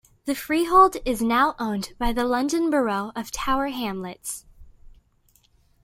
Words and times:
The 0.25 0.33
freehold 0.33 0.97
is 1.05 1.21
now 1.21 1.53
owned 1.59 1.93
by 1.99 2.11
the 2.11 2.23
London 2.25 2.71
Borough 2.71 3.11
of 3.15 3.29
Tower 3.29 3.67
Hamlets. 3.67 4.47